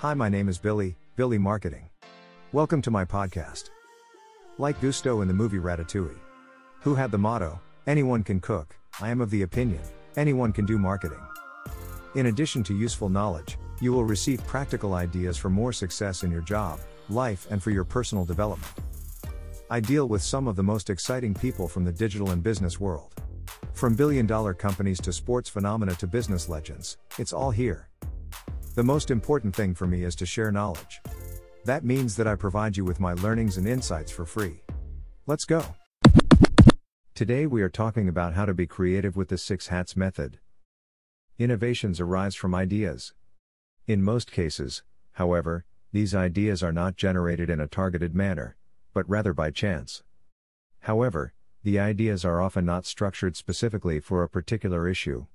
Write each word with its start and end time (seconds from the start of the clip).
Hi, 0.00 0.14
my 0.14 0.28
name 0.28 0.48
is 0.48 0.58
Billy, 0.58 0.96
Billy 1.16 1.38
Marketing. 1.38 1.90
Welcome 2.52 2.80
to 2.82 2.90
my 2.92 3.04
podcast. 3.04 3.70
Like 4.56 4.80
Gusteau 4.80 5.22
in 5.22 5.28
the 5.28 5.34
movie 5.34 5.58
Ratatouille, 5.58 6.20
who 6.82 6.94
had 6.94 7.10
the 7.10 7.18
motto, 7.18 7.60
Anyone 7.88 8.22
can 8.22 8.38
cook, 8.38 8.76
I 9.00 9.08
am 9.08 9.20
of 9.20 9.30
the 9.30 9.42
opinion, 9.42 9.80
anyone 10.16 10.52
can 10.52 10.66
do 10.66 10.78
marketing. 10.78 11.22
In 12.14 12.26
addition 12.26 12.62
to 12.64 12.76
useful 12.76 13.08
knowledge, 13.08 13.58
you 13.80 13.92
will 13.92 14.04
receive 14.04 14.46
practical 14.46 14.94
ideas 14.94 15.36
for 15.36 15.50
more 15.50 15.72
success 15.72 16.22
in 16.22 16.30
your 16.30 16.42
job, 16.42 16.78
life, 17.08 17.48
and 17.50 17.60
for 17.60 17.72
your 17.72 17.84
personal 17.84 18.24
development. 18.24 18.72
I 19.68 19.80
deal 19.80 20.06
with 20.06 20.22
some 20.22 20.46
of 20.46 20.54
the 20.54 20.62
most 20.62 20.90
exciting 20.90 21.34
people 21.34 21.66
from 21.66 21.84
the 21.84 21.92
digital 21.92 22.30
and 22.30 22.40
business 22.40 22.78
world. 22.78 23.14
From 23.72 23.96
billion 23.96 24.26
dollar 24.26 24.54
companies 24.54 25.00
to 25.00 25.12
sports 25.12 25.48
phenomena 25.48 25.94
to 25.96 26.06
business 26.06 26.48
legends, 26.48 26.98
it's 27.18 27.32
all 27.32 27.50
here. 27.50 27.88
The 28.78 28.84
most 28.84 29.10
important 29.10 29.56
thing 29.56 29.74
for 29.74 29.88
me 29.88 30.04
is 30.04 30.14
to 30.14 30.24
share 30.24 30.52
knowledge. 30.52 31.00
That 31.64 31.84
means 31.84 32.14
that 32.14 32.28
I 32.28 32.36
provide 32.36 32.76
you 32.76 32.84
with 32.84 33.00
my 33.00 33.12
learnings 33.14 33.56
and 33.56 33.66
insights 33.66 34.12
for 34.12 34.24
free. 34.24 34.62
Let's 35.26 35.44
go. 35.44 35.64
Today 37.12 37.44
we 37.44 37.60
are 37.62 37.68
talking 37.68 38.08
about 38.08 38.34
how 38.34 38.44
to 38.44 38.54
be 38.54 38.68
creative 38.68 39.16
with 39.16 39.30
the 39.30 39.36
six 39.36 39.66
hats 39.66 39.96
method. 39.96 40.38
Innovations 41.40 41.98
arise 41.98 42.36
from 42.36 42.54
ideas. 42.54 43.14
In 43.88 44.00
most 44.00 44.30
cases, 44.30 44.84
however, 45.14 45.64
these 45.90 46.14
ideas 46.14 46.62
are 46.62 46.72
not 46.72 46.94
generated 46.94 47.50
in 47.50 47.58
a 47.58 47.66
targeted 47.66 48.14
manner, 48.14 48.56
but 48.94 49.10
rather 49.10 49.34
by 49.34 49.50
chance. 49.50 50.04
However, 50.82 51.32
the 51.64 51.80
ideas 51.80 52.24
are 52.24 52.40
often 52.40 52.64
not 52.64 52.86
structured 52.86 53.34
specifically 53.34 53.98
for 53.98 54.22
a 54.22 54.28
particular 54.28 54.86
issue. 54.86 55.26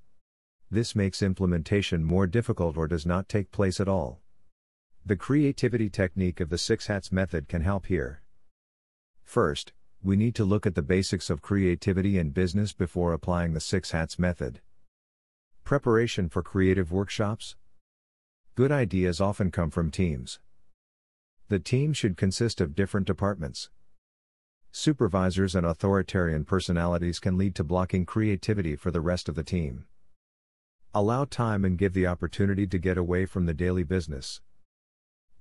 This 0.74 0.96
makes 0.96 1.22
implementation 1.22 2.04
more 2.04 2.26
difficult 2.26 2.78
or 2.78 2.88
does 2.88 3.06
not 3.06 3.30
take 3.30 3.52
place 3.52 3.80
at 3.80 3.88
all. 3.88 4.22
The 5.06 5.16
creativity 5.16 5.88
technique 5.88 6.40
of 6.40 6.50
the 6.50 6.58
six 6.58 6.88
hats 6.88 7.12
method 7.12 7.48
can 7.48 7.62
help 7.62 7.86
here. 7.86 8.24
First, 9.24 9.72
we 10.02 10.16
need 10.16 10.34
to 10.34 10.44
look 10.44 10.66
at 10.66 10.74
the 10.74 10.82
basics 10.82 11.30
of 11.30 11.44
creativity 11.44 12.18
in 12.18 12.32
business 12.32 12.74
before 12.74 13.14
applying 13.14 13.54
the 13.54 13.60
six 13.60 13.92
hats 13.92 14.18
method. 14.18 14.62
Preparation 15.64 16.28
for 16.28 16.42
creative 16.42 16.92
workshops. 16.92 17.56
Good 18.56 18.72
ideas 18.72 19.22
often 19.22 19.52
come 19.52 19.70
from 19.70 19.92
teams. 19.92 20.40
The 21.50 21.60
team 21.60 21.94
should 21.94 22.18
consist 22.18 22.60
of 22.60 22.74
different 22.74 23.06
departments. 23.06 23.70
Supervisors 24.72 25.54
and 25.54 25.68
authoritarian 25.68 26.46
personalities 26.46 27.20
can 27.20 27.38
lead 27.38 27.54
to 27.58 27.64
blocking 27.64 28.08
creativity 28.08 28.76
for 28.76 28.90
the 28.90 29.02
rest 29.02 29.30
of 29.30 29.36
the 29.36 29.44
team. 29.44 29.86
Allow 30.96 31.26
time 31.26 31.66
and 31.66 31.76
give 31.76 31.94
the 31.94 32.06
opportunity 32.06 32.68
to 32.68 32.78
get 32.78 33.00
away 33.00 33.26
from 33.26 33.48
the 33.48 33.54
daily 33.56 33.82
business. 33.82 34.42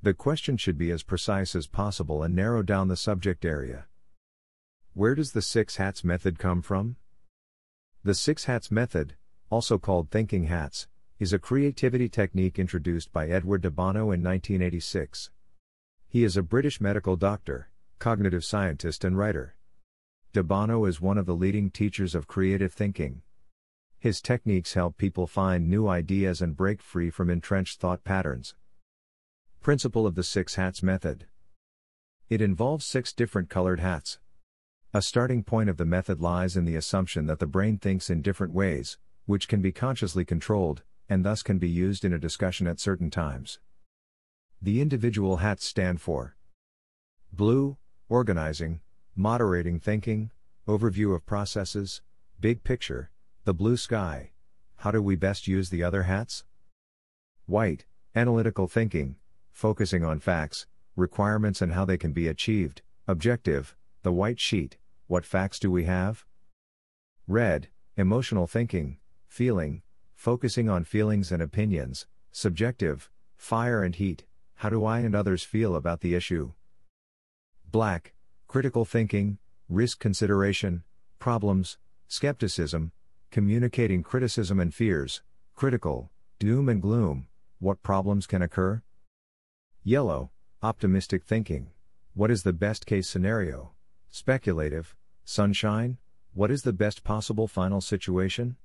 The 0.01 0.15
question 0.15 0.57
should 0.57 0.79
be 0.79 0.91
as 0.91 1.03
precise 1.03 1.55
as 1.55 1.67
possible 1.67 2.23
and 2.23 2.35
narrow 2.35 2.63
down 2.63 2.89
the 2.89 2.97
subject 2.97 3.45
area. 3.45 3.85
Where 4.95 5.15
does 5.15 5.33
the 5.33 5.43
six 5.43 5.77
hats 5.77 6.03
method 6.03 6.39
come 6.39 6.63
from? 6.63 6.97
The 8.03 8.15
six 8.15 8.45
hats 8.45 8.71
method, 8.71 9.15
also 9.51 9.77
called 9.77 10.11
thinking 10.11 10.45
hats, 10.45 10.89
is 11.19 11.35
a 11.35 11.39
creativity 11.39 12.09
technique 12.09 12.59
introduced 12.59 13.13
by 13.13 13.29
Edward 13.29 13.61
de 13.61 13.71
Bono 13.71 14.11
in 14.11 14.23
1986. 14.23 15.31
He 16.09 16.25
is 16.25 16.35
a 16.35 16.43
British 16.43 16.81
medical 16.81 17.17
doctor 17.17 17.69
cognitive 17.99 18.45
scientist 18.45 19.05
and 19.05 19.19
writer. 19.19 19.55
De 20.33 20.43
Bono 20.43 20.87
is 20.87 21.01
one 21.01 21.19
of 21.19 21.27
the 21.27 21.37
leading 21.37 21.71
teachers 21.71 22.15
of 22.15 22.27
creative 22.27 22.73
thinking. 22.73 23.21
His 24.03 24.21
techniques 24.21 24.75
help 24.75 24.97
people 24.97 25.29
find 25.29 25.71
new 25.71 25.87
ideas 25.87 26.43
and 26.43 26.57
break 26.57 26.83
free 26.83 27.09
from 27.09 27.31
entrenched 27.31 27.79
thought 27.79 28.03
patterns. 28.03 28.57
Principle 29.61 30.09
of 30.09 30.17
the 30.17 30.25
Six 30.25 30.57
Hats 30.57 30.83
Method 30.83 31.27
It 32.29 32.41
involves 32.41 32.85
six 32.85 33.13
different 33.13 33.49
colored 33.49 33.79
hats. 33.79 34.19
A 34.93 35.03
starting 35.03 35.45
point 35.45 35.71
of 35.71 35.77
the 35.77 35.85
method 35.85 36.21
lies 36.21 36.57
in 36.57 36.65
the 36.65 36.75
assumption 36.75 37.27
that 37.27 37.39
the 37.39 37.47
brain 37.47 37.79
thinks 37.79 38.11
in 38.11 38.23
different 38.23 38.53
ways, 38.53 38.99
which 39.27 39.47
can 39.47 39.63
be 39.63 39.71
consciously 39.71 40.25
controlled, 40.25 40.83
and 41.09 41.25
thus 41.25 41.45
can 41.45 41.59
be 41.59 41.69
used 41.69 42.05
in 42.05 42.13
a 42.13 42.19
discussion 42.19 42.67
at 42.67 42.81
certain 42.81 43.09
times. 43.09 43.61
The 44.61 44.81
individual 44.81 45.37
hats 45.37 45.65
stand 45.65 46.01
for 46.01 46.35
Blue, 47.33 47.77
organizing, 48.09 48.81
moderating 49.15 49.79
thinking, 49.79 50.33
overview 50.67 51.15
of 51.15 51.25
processes, 51.25 52.03
big 52.41 52.65
picture, 52.65 53.13
the 53.45 53.53
blue 53.53 53.77
sky. 53.77 54.31
How 54.77 54.93
do 54.93 55.03
we 55.03 55.17
best 55.17 55.49
use 55.49 55.69
the 55.69 55.83
other 55.83 56.05
hats? 56.05 56.45
White, 57.47 57.87
analytical 58.15 58.69
thinking, 58.69 59.17
focusing 59.51 60.05
on 60.05 60.21
facts, 60.21 60.67
requirements 60.95 61.61
and 61.61 61.73
how 61.73 61.85
they 61.85 61.97
can 61.97 62.13
be 62.13 62.29
achieved, 62.29 62.83
objective, 63.09 63.75
the 64.05 64.13
white 64.13 64.39
sheet, 64.39 64.77
what 65.09 65.25
facts 65.25 65.59
do 65.59 65.73
we 65.73 65.85
have? 65.85 66.25
Red, 67.27 67.67
emotional 67.97 68.47
thinking, 68.47 68.99
feeling, 69.27 69.83
focusing 70.15 70.69
on 70.69 70.85
feelings 70.85 71.33
and 71.33 71.43
opinions, 71.43 72.07
subjective, 72.31 73.11
fire 73.37 73.83
and 73.83 73.97
heat, 73.97 74.25
how 74.55 74.69
do 74.69 74.85
I 74.85 75.01
and 75.01 75.17
others 75.17 75.43
feel 75.43 75.75
about 75.75 76.01
the 76.01 76.15
issue? 76.15 76.53
Black, 77.69 78.15
critical 78.47 78.85
thinking, 78.85 79.39
risk 79.69 79.99
consideration, 79.99 80.85
problems, 81.19 81.77
skepticism, 82.07 82.93
communicating 83.33 84.03
criticism 84.03 84.61
and 84.61 84.75
fears, 84.75 85.23
critical, 85.55 86.11
doom 86.39 86.69
and 86.69 86.83
gloom, 86.83 87.27
what 87.61 87.83
problems 87.83 88.27
can 88.27 88.43
occur? 88.43 88.83
Yellow, 89.83 90.31
optimistic 90.63 91.25
thinking, 91.25 91.71
what 92.13 92.31
is 92.31 92.43
the 92.43 92.53
best 92.53 92.85
case 92.85 93.09
scenario? 93.09 93.73
Speculative, 94.11 94.95
sunshine, 95.25 95.97
what 96.35 96.51
is 96.51 96.63
the 96.63 96.75
best 96.75 97.05
possible 97.05 97.49
final 97.49 97.81
situation? 97.81 98.57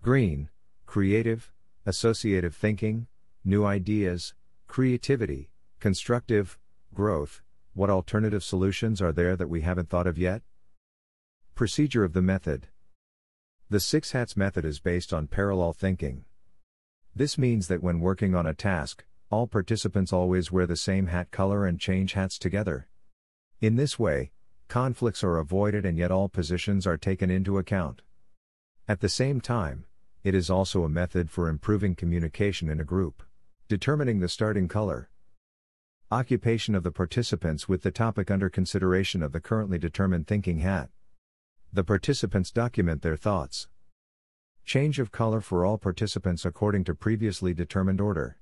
Green, 0.00 0.48
creative, 0.86 1.50
associative 1.84 2.54
thinking, 2.54 3.08
new 3.44 3.64
ideas, 3.64 4.32
creativity, 4.68 5.50
constructive, 5.80 6.56
growth, 6.94 7.42
what 7.74 7.90
alternative 7.90 8.44
solutions 8.44 9.02
are 9.02 9.12
there 9.12 9.34
that 9.34 9.48
we 9.48 9.62
haven't 9.62 9.90
thought 9.90 10.06
of 10.06 10.16
yet? 10.16 10.42
Procedure 11.56 12.04
of 12.04 12.12
the 12.12 12.22
method 12.22 12.68
The 13.68 13.80
Six 13.80 14.12
Hats 14.12 14.36
method 14.36 14.64
is 14.64 14.78
based 14.78 15.12
on 15.12 15.26
parallel 15.26 15.72
thinking. 15.72 16.24
This 17.16 17.36
means 17.36 17.66
that 17.66 17.82
when 17.82 17.98
working 17.98 18.32
on 18.32 18.46
a 18.46 18.54
task, 18.54 19.04
all 19.28 19.48
participants 19.48 20.12
always 20.12 20.52
wear 20.52 20.66
the 20.66 20.76
same 20.76 21.08
hat 21.08 21.32
color 21.32 21.66
and 21.66 21.80
change 21.80 22.12
hats 22.12 22.38
together. 22.38 22.86
In 23.60 23.74
this 23.74 23.98
way, 23.98 24.30
conflicts 24.68 25.24
are 25.24 25.38
avoided 25.38 25.84
and 25.84 25.98
yet 25.98 26.12
all 26.12 26.28
positions 26.28 26.86
are 26.86 26.96
taken 26.96 27.28
into 27.28 27.58
account. 27.58 28.02
At 28.86 29.00
the 29.00 29.08
same 29.08 29.40
time, 29.40 29.84
it 30.22 30.32
is 30.32 30.48
also 30.48 30.84
a 30.84 30.88
method 30.88 31.28
for 31.28 31.48
improving 31.48 31.96
communication 31.96 32.70
in 32.70 32.78
a 32.78 32.84
group. 32.84 33.20
Determining 33.66 34.20
the 34.20 34.28
starting 34.28 34.68
color. 34.68 35.10
Occupation 36.12 36.76
of 36.76 36.84
the 36.84 36.92
participants 36.92 37.68
with 37.68 37.82
the 37.82 37.90
topic 37.90 38.30
under 38.30 38.48
consideration 38.48 39.24
of 39.24 39.32
the 39.32 39.40
currently 39.40 39.76
determined 39.76 40.28
thinking 40.28 40.60
hat. 40.60 40.88
The 41.76 41.84
participants 41.84 42.50
document 42.50 43.02
their 43.02 43.18
thoughts. 43.18 43.68
Change 44.64 44.98
of 44.98 45.12
color 45.12 45.42
for 45.42 45.62
all 45.62 45.76
participants 45.76 46.46
according 46.46 46.84
to 46.84 46.94
previously 46.94 47.52
determined 47.52 48.00
order. 48.00 48.38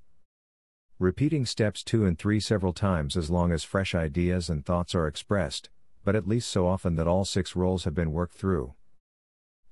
Repeating 0.99 1.45
steps 1.45 1.83
2 1.83 2.05
and 2.05 2.17
3 2.17 2.39
several 2.39 2.71
times 2.71 3.17
as 3.17 3.29
long 3.29 3.51
as 3.51 3.65
fresh 3.65 3.93
ideas 3.93 4.49
and 4.49 4.65
thoughts 4.65 4.95
are 4.95 5.05
expressed, 5.05 5.69
but 6.05 6.15
at 6.15 6.29
least 6.29 6.49
so 6.49 6.65
often 6.65 6.95
that 6.95 7.09
all 7.09 7.25
six 7.25 7.57
roles 7.57 7.83
have 7.83 7.93
been 7.93 8.13
worked 8.13 8.35
through. 8.35 8.73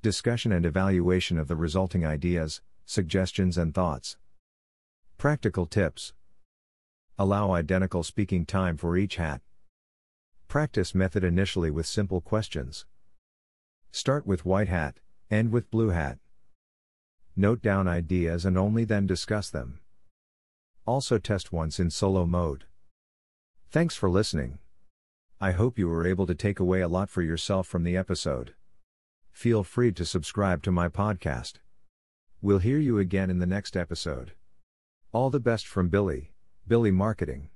Discussion 0.01 0.51
and 0.51 0.65
evaluation 0.65 1.37
of 1.37 1.47
the 1.47 1.55
resulting 1.55 2.05
ideas, 2.05 2.61
suggestions, 2.85 3.57
and 3.57 3.73
thoughts. 3.73 4.17
Practical 5.17 5.67
tips 5.67 6.11
Allow 7.17 7.53
identical 7.53 8.03
speaking 8.03 8.45
time 8.45 8.75
for 8.75 8.97
each 8.97 9.15
hat. 9.15 9.39
Practice 10.49 10.93
method 10.93 11.23
initially 11.23 11.71
with 11.71 11.85
simple 11.85 12.19
questions. 12.19 12.85
Start 13.95 14.25
with 14.25 14.43
white 14.43 14.69
hat, 14.69 14.95
end 15.29 15.51
with 15.51 15.69
blue 15.69 15.89
hat. 15.89 16.17
Note 17.35 17.61
down 17.61 17.87
ideas 17.87 18.43
and 18.43 18.57
only 18.57 18.85
then 18.85 19.05
discuss 19.05 19.51
them. 19.51 19.81
Also 20.87 21.19
test 21.19 21.53
once 21.53 21.79
in 21.79 21.91
solo 21.91 22.25
mode. 22.25 22.65
Thanks 23.69 23.95
for 23.95 24.09
listening. 24.09 24.57
I 25.39 25.51
hope 25.51 25.77
you 25.77 25.87
were 25.87 26.07
able 26.07 26.25
to 26.25 26.33
take 26.33 26.59
away 26.59 26.81
a 26.81 26.87
lot 26.87 27.07
for 27.07 27.21
yourself 27.21 27.67
from 27.67 27.83
the 27.83 27.95
episode. 27.95 28.55
Feel 29.31 29.63
free 29.63 29.91
to 29.91 30.05
subscribe 30.05 30.63
to 30.63 30.71
my 30.71 30.89
podcast. 30.89 31.59
We'll 32.41 32.57
hear 32.57 32.79
you 32.79 32.97
again 32.97 33.29
in 33.29 33.37
the 33.37 33.45
next 33.45 33.77
episode. 33.77 34.33
All 35.11 35.29
the 35.29 35.39
best 35.39 35.67
from 35.67 35.89
Billy. 35.89 36.33
Billy 36.67 36.89
Marketing. 36.89 37.49